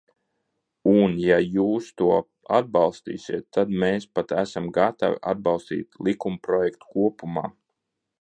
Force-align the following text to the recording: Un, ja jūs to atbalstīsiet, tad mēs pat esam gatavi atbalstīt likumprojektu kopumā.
Un, 0.91 1.11
ja 1.23 1.35
jūs 1.57 1.89
to 2.01 2.07
atbalstīsiet, 2.59 3.45
tad 3.57 3.75
mēs 3.83 4.07
pat 4.21 4.33
esam 4.45 4.71
gatavi 4.79 5.21
atbalstīt 5.33 6.01
likumprojektu 6.09 6.89
kopumā. 6.97 7.45